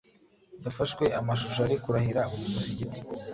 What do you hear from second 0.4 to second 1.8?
yafashwe amashusho ari